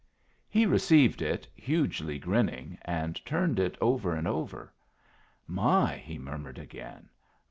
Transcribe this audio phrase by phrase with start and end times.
[0.49, 4.73] He received it, hugely grinning, and turned it over and over.
[5.45, 7.07] "My!" he murmured again.